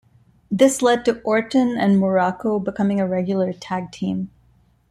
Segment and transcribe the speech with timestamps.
[0.49, 4.31] This led to Orton and Muraco becoming a regular tag team.